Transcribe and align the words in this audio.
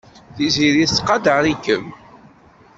Tiziri 0.35 0.83
tettqadar-ikem. 0.89 1.85